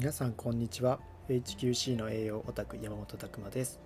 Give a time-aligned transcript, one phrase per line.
[0.00, 0.98] 皆さんこんにちは。
[1.28, 3.78] HQC の栄養オタク山本拓馬です。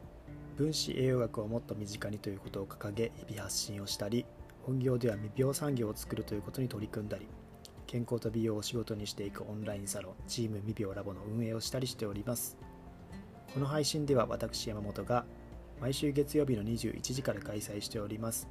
[0.57, 4.25] 分子栄養学をもっと身近にということを掲げ日々発信をしたり
[4.63, 7.27] 本業では未病産業を作るということに取り組んだり
[7.89, 12.57] 健康と美容を仕事にしていくオンラインサロンチーム未病ラボの運営をしたりしております。
[13.53, 15.25] この配信では私山本が
[15.81, 18.47] 毎週月曜日の21時から開催しております。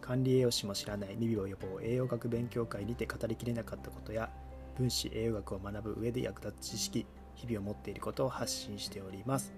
[0.00, 4.30] 管理栄養士も知らない未病予防栄養学勉強会にて語りきれなかったことや
[4.76, 9.52] 分子栄養学を学ぶ上で役立つ知識日々を持っていることを発信しております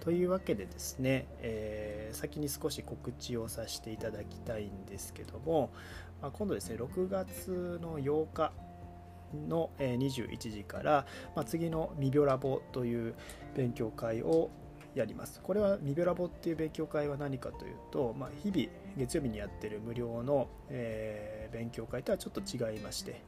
[0.00, 5.70] というわけでですね、えー、先に少し告知をさせていただきたいんですけども、
[6.22, 8.52] まあ、今度ですね6月の8日
[9.48, 13.14] の21時から、まあ、次の未病ラボという
[13.54, 14.50] 勉強会を
[14.94, 15.40] やります。
[15.40, 23.22] これは未病ラボっていう勉強会は何かというと、まあ、日々月曜日にやってる無料の、えー、勉強会とはちょっと違いまして、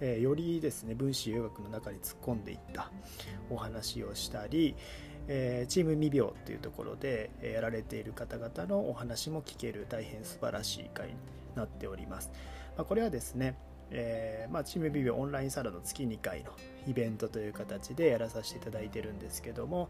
[0.00, 2.90] えー、よりですね分子栄学の中に突っ込んでいった
[3.50, 4.74] お話をしたり、
[5.28, 11.14] えー、チーム未病というところでやられている方々のお話も聞ける大変素晴らしい会に
[11.54, 12.30] なっております。
[12.76, 13.56] まあ、これはですね
[13.90, 16.50] えー、まあ、チームビビオンラインサロンの月2回の
[16.88, 19.88] イベントという形でやらさせていただいてるんですけども、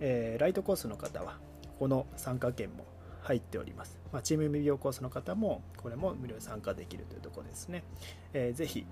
[0.00, 1.38] えー、ライトコースの方は
[1.78, 2.86] この参加券も
[3.26, 3.98] 入っております。
[4.12, 7.82] まあ、チーム未病コースの方もこれも無料参加できるというところですね。
[8.32, 8.86] えー、ぜひ、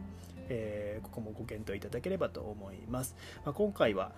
[0.49, 3.15] えー、ここもご検討いただければと思います。
[3.45, 4.13] まあ、今回は、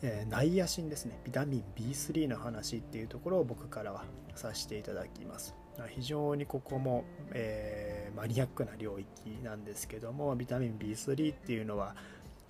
[0.00, 5.54] えー、ナイアシンですね、ビタミン B3 の話っていうところを僕からはさせていただきます。
[5.90, 11.94] 非常にここも、えー、マニアックな領域なんですけども、ビタミン B3 っていうのは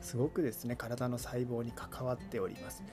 [0.01, 2.85] すごくですね、体の細胞に関わっております。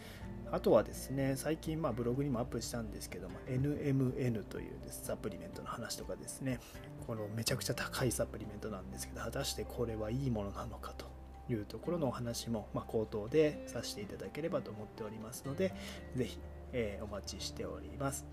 [0.52, 6.60] あとはですね、最近まあブログにもアップしたんですけども、NMN というです、サプリメントの話とかですね、
[7.08, 11.06] このめちゃくちゃ高いサプリメントなんですけど、果たしてこれはいいものなのかと
[11.52, 15.74] いうところのお話も、まあ、口頭でさせていただければと思っておりますので、
[16.16, 16.40] ぜひ、
[16.74, 18.26] えー、お待ちしております。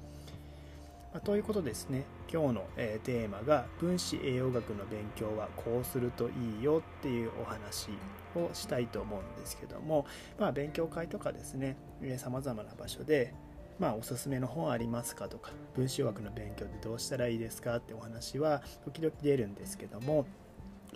[1.13, 7.91] ま、ということですね、今日の、えー、テーマが分子栄養学の勉強はこうするといいよっていうお話
[8.35, 10.07] をしたいと思うんですけども、
[10.39, 11.77] まあ、勉強会とかですね
[12.17, 13.35] さまざまな場所で、
[13.79, 20.25] まあ、おすすめの本ありますかとか分子学の勉強でどうしたらいいですかってお話は時々出るんですけども、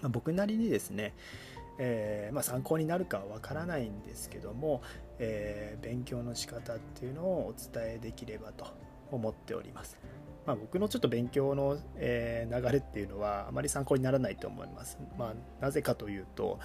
[0.01, 1.15] まあ、僕なりにですね
[1.79, 4.81] えー、まあ、参考になるかはわからないんですけども、
[5.19, 8.67] えー、勉強の仕方っていうのをお伝えできればと
[9.11, 9.99] 思っております。
[10.47, 14.97] まあ、僕のちょっと勉強の、え、流れっていうのはあまり参考にならないと思います。
[15.19, 16.61] まあ、なぜかというと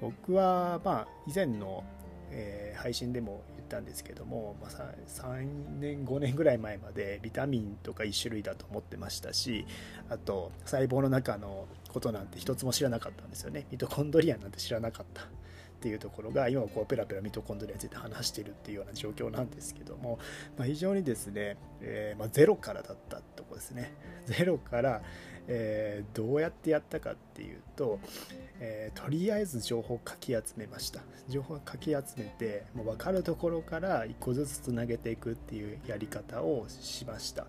[0.00, 1.82] 僕はまあ以前の、
[2.30, 4.70] え、配信でも言ったんですけども、まあ、
[5.08, 5.44] 3
[5.80, 9.66] 年5年ぐらい前までビタミンとか1種類だと思ってましたし
[10.08, 15.22] あと細胞の中のことなんて一つも知らなかったんですよねミトコンドリアなんて知らなかった
[15.86, 20.18] っていうところが今こうペラペラミトコンドリアについて話しているっていうような状況なんですけども、
[20.58, 23.92] まあ、非常にですね、えー、まあ、ゼロからだったとこですね。
[24.26, 25.00] ゼロから、
[25.46, 28.00] えー、どうやってやったかっていうと、
[28.58, 31.02] えー、とりあえず情報をかき集めました。
[31.28, 37.46] 情報をかき集めてもう分かるところから1個ずつつなげていくっていうやり方をしました。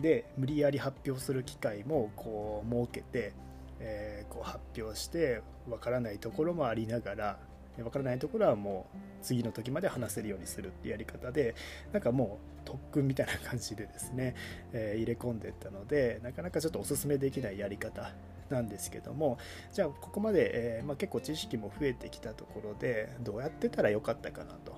[0.00, 3.34] で無理やり発表する機会もこう設けて、
[3.78, 7.38] えー、こう発表して分からないところもありながら
[7.82, 11.54] 分からないところはもう次の時まで話せるようにするっていうやり方で
[11.92, 14.34] なんかもう特訓みたいな感じでですね、
[14.72, 18.12] えー、入れ込んでったのでなかなかちょっとおすすめできないやり方
[18.50, 19.38] なんですけども
[19.72, 24.76] じゃあここまで、えー、まあ、結構知識も増えてきたところでどうやってたらよかったかなと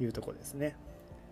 [0.00, 0.76] いうとこですね、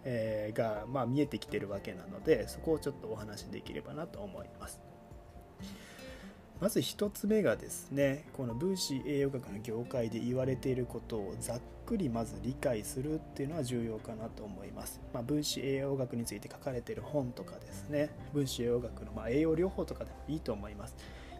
[0.05, 4.81] えー、が、まあ、見えてきてるわけなのでそこをちょっとお話しできればなと思います。
[6.61, 18.11] まず1つ目がですねこの分子栄養学の業界で言われていることをざっくりまず理解するっていうのは重要かなと思います、まあ、分子栄養学について書かれている本とかですね。
[18.33, 20.97] 分子栄養学のま栄養療法とかでもいいと思います。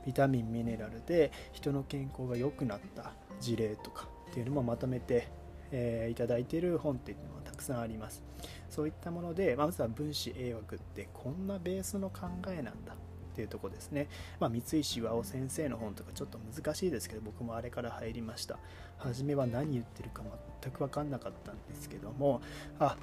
[0.07, 5.29] ビタミンミネラルで人の健康が良くなった事例とかっていうのもまとめて、
[5.73, 8.23] えー、いただいている本っていうのはたくさんあります。
[8.71, 12.95] そういったもので、まずは分子栄養学ってこんなベースの考えなんだ。
[13.37, 14.09] っていうとこですね。
[14.41, 18.59] まあ、三石和夫先生の本とかちょっと難しいですけど、僕もあれから入りました。
[18.97, 20.23] 初めは何言ってるか
[20.63, 22.41] 全く分かんなかったんですけども、
[22.79, 22.97] あ、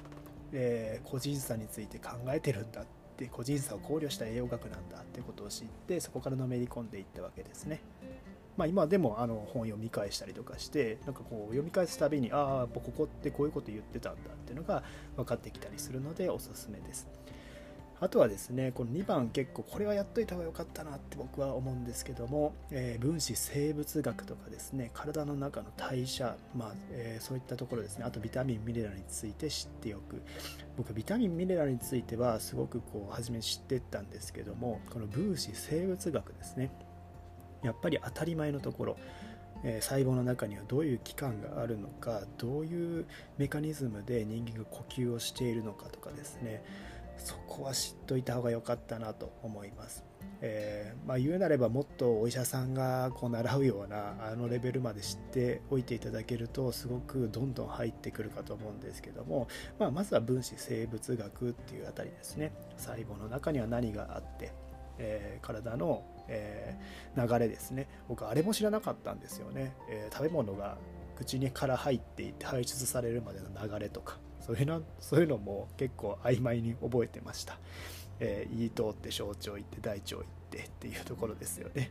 [0.52, 2.84] えー、個人差について考えてるんだっ
[3.16, 7.80] て、個人差を考慮した栄養学なんだってことを知って、そこからのめり込んでいったわけですね。
[8.56, 14.84] まあ、今でもあの本読み返したりとかしてなんかこう読み返すたびにああここってこういうこと言ってたんだっていうのが
[15.16, 17.08] 分かってきたりするのでおすすめです。
[18.00, 30.22] あとはですねこの2番結構これはやっといた方が良かったなって僕は思うんですけども、えー、分子生物学とかですね体の中の代謝、まあえー、そういったところですねあとビタミンミネラルについて知っておく。
[30.76, 36.72] 僕ビタミンミネラルについてはすごくこう初め知ってったんですけどもこの分子生物学ですね
[37.62, 38.96] やっぱり当たり前のところ
[39.64, 43.06] え細胞の中にはどういう器官があるのかどういう
[43.38, 46.62] メカニズムで人間が呼吸をしているのかとかですね
[47.18, 50.04] そこは知っといた方が良かったなと思います。
[50.40, 62.52] えー、まあ、言うなればもっとお医者さんがこう習うようなあのレベルまで知っておいていただけるとすごくどんどん入ってくるかと思うんですけども、まあ、まずは分子生物学っていうあたりですね。
[62.76, 64.52] 細胞の中には何があって、
[64.98, 67.88] えー、体の、えー、流れですね。
[68.08, 70.76] 僕あれも知らなかったんですよね、え食べ物が
[71.16, 74.18] 口にから入っていって排出されるまでの流れとか。
[74.46, 77.58] そういうのそういうのも結構曖昧に覚えてました。
[78.20, 81.90] えー、胃通って小腸行って大腸行ってっていうところですよね、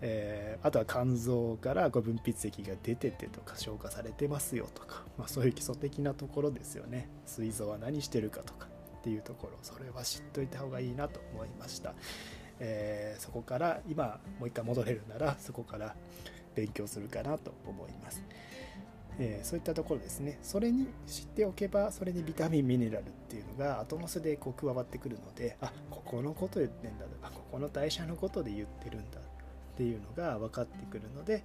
[0.00, 7.08] えー、あとは肝臓からこう分泌液が出ててとか消化されてますよとか、まあ、そういう基礎的なところですよね。
[7.26, 8.68] 膵臓は何してるかとか
[8.98, 11.94] っていうところそれは知っといた方がいいなと思いました、
[12.58, 15.94] えー、そこから今もう一回戻れるならそこから
[16.54, 18.22] 勉強するかなと思います。
[19.18, 20.38] えー、そういったところですね。
[20.42, 31.44] それに知っておけばそれにビタミンミネラルっていうのが後乗せでこう加わってくるのであここのこと言ってんだとかここの代謝のことで言ってるんだっていうのが分かってくるので、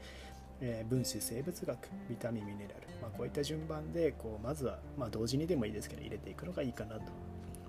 [0.62, 1.78] えー、分子生物学
[2.10, 7.02] ビタミンミネラル、まあ、こういった順番でこうまずは、まあ、同時にでもいいですけど入れていくのがいいかなと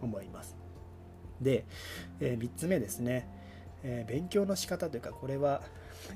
[0.00, 0.56] 思います。
[1.40, 1.64] で、
[2.20, 3.26] えー、3つ目ですね、
[3.82, 5.62] え勉強の仕方というかこれは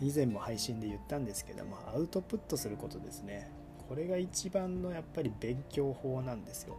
[0.03, 3.64] 以前も配信で言ったんですけどもアウトプットすることですね。
[3.89, 6.77] これが一番のやっぱり勉強法なんですよ、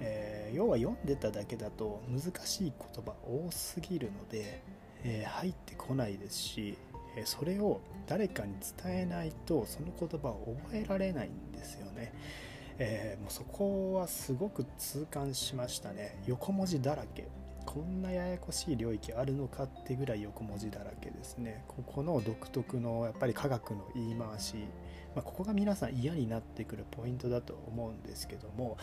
[0.00, 4.62] えー、要は読んでただけだと難しい言葉多すぎるので、
[5.04, 6.78] えー、入ってこないですし
[7.24, 8.54] それを誰かに
[8.84, 12.12] 伝えないとその言葉を覚えられないんですよね、
[12.78, 16.18] えー、もうそこはすごく痛感しましたね。
[16.26, 17.28] 横文字だらけ。
[17.74, 24.54] こんなややこしい領域あるのかってぐらい横文字だらけですねここの独特のやっぱり科学の言い回し
[25.14, 28.76] まあ、ここが皆さん嫌になってくるポイントだと思うんですけども、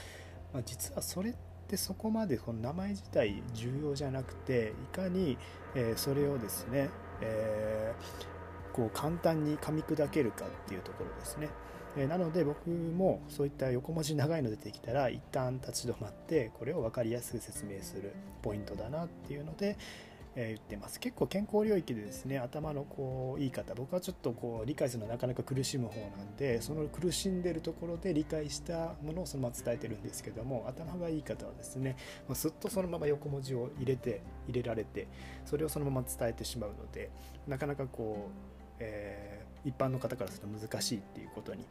[0.54, 1.34] まあ、実はそれっ
[1.68, 5.38] てそこまでこの名前自体重要じゃなくていかに、
[5.76, 6.90] えそれをですね、
[7.22, 11.50] えー、こう簡単に噛み砕けるかっていうところですね。
[11.98, 19.78] えなので僕もそういった横文字長いの出てきたら一旦立ち止まってこれを分かりやすく説明するポイントだなっていうので、
[20.36, 21.00] え言ってます。
[21.00, 31.98] 結構健康領域でですね頭のこう言い方僕はちょっとこう理解するのはなかなか苦しむ方なんでその苦しんでるところで理解したものをそのまま伝えてるんですけども頭がいい方はですね
[32.34, 35.08] すっとそのまま横文字を入れて入れられて
[35.46, 37.10] それをそのまま伝えてしまうので
[37.48, 41.66] なかなかこう、えー、一般の方からすると難しいっていうことに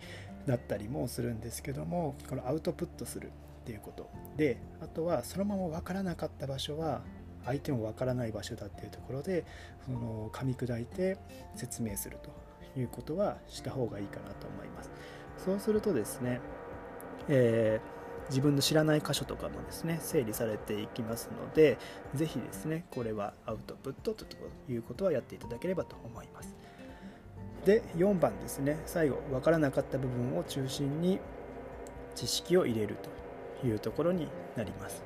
[0.46, 3.31] なったりもするんですけどもこのアウトプットするっ
[3.64, 7.02] ていうことであとはそのまま分からなかった場所は
[7.44, 9.44] 相手もわからない場所だっていうところで
[9.84, 11.19] その噛み砕いて
[11.54, 14.90] 説明するということはした方がいいかなと思います。
[15.44, 16.40] そうするとですね、
[17.28, 21.78] えー、自分の知らない箇所とかもですね整理されていきますので
[22.14, 24.26] 是非ですねこれはアウトプットと
[24.70, 26.54] いうことはやっていただければと思います。
[27.64, 28.78] で4番ですね。
[28.87, 31.18] 最後分からなかった部分を中心に
[32.14, 32.96] 知識を入れる
[33.61, 35.02] というところになります。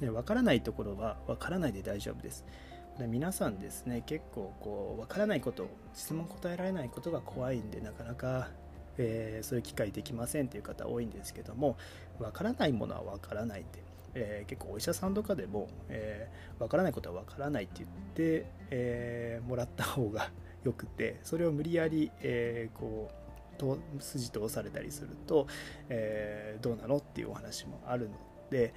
[0.00, 2.44] で分からないところは分からないで大丈夫です。
[2.98, 8.48] で皆さんですね結構こう分からないこと質問答えられないことが怖いんでなかなか、
[8.96, 11.76] えー、そういう機会できませんという方多いんですけども
[12.18, 13.82] 分からないものは分からないんで、
[14.14, 20.30] えー、結構お医者さんとかでも、えー、分からないことは分からないって言って、えもらった方が
[20.66, 25.46] よくてそれを無理やり、えーこう筋通されたりすると、
[25.88, 28.16] えーどうなのっていうお話もあるの
[28.50, 28.74] で、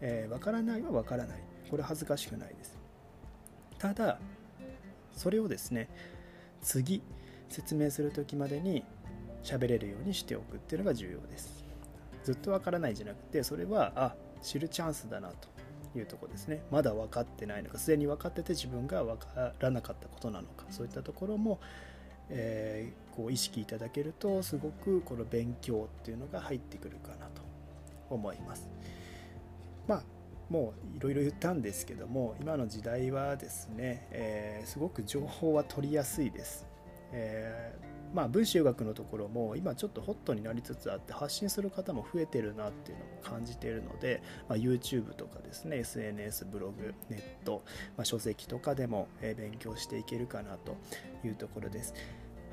[0.00, 1.42] えー、分からないは分からない。
[1.70, 2.78] これ恥ずかしくないです。
[3.78, 4.18] ただ
[5.12, 5.88] それをですね
[6.62, 7.02] 次
[7.48, 8.84] 説明する時までに
[9.42, 11.64] 喋れるようにしておくっていうのが重要です。
[12.24, 15.48] ずっと分からないじゃなくてそれはあ知るチャンスだなと。
[15.94, 16.62] いうとこですね。
[16.70, 20.66] まだ分かってないのかすでに分かってて自分が分からなかったことなのか。
[20.70, 21.60] そういったところも、
[22.28, 27.42] えー、こう意識いただけるとすごくこの勉強っていうのが入ってくるかなと
[28.10, 28.68] 思います。
[29.86, 30.02] まあ
[30.48, 36.66] もういろいろ言ったんですけども今の時代はですね、えー、すごく情報は取りやすいです、
[37.12, 37.74] え
[38.12, 47.62] まあ、分子留学のところも今ちょっとホットになりつつあって発信する方も増えてるなっていうのも感じているので、まあ、YouTube とかですね SNS ブログネット、
[47.96, 50.76] まあ、書籍とかでも勉強していけるかなと
[51.26, 51.94] いうところです。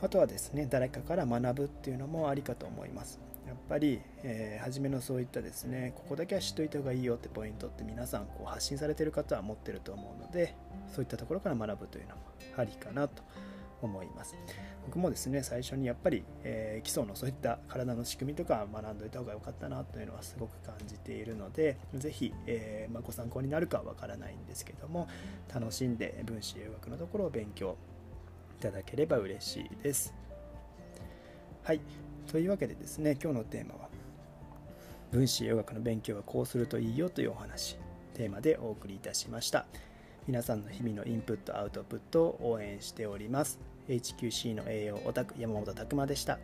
[0.01, 3.19] あとはですね誰かから学ぶっていうのもありかと思います。
[3.49, 10.53] やっぱり、えー、初めのそういったですねここだけは知っといた方がいいよってポイントって皆さんこう発信されてる方は持ってると思うので
[10.93, 12.21] そういったところから学ぶというのも
[12.57, 13.23] ありかなと
[13.81, 14.35] 思います。
[14.85, 25.07] 僕もですね最初にやっぱり、えー、基礎のそういった体の仕組みとか学んどいた方が良かったなというのはすごく感じているので是非、えー、まあ、ご参考になるかわからないんですけども
[25.53, 27.77] 楽しんで分子栄学のところを勉強
[28.59, 30.13] いただければ嬉しいです。
[31.63, 31.81] はい。
[32.31, 33.89] というわけでですね今日のテーマは
[35.11, 37.77] 分子栄養学の勉強はこうするといいよというお話
[38.13, 39.65] テーマでお送りいたしました。
[40.29, 43.57] 皆さんの日々のインプットアウトプットを応援しております。
[43.87, 46.37] HQC の栄養オタク山本拓馬でした。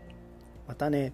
[0.67, 1.13] またね。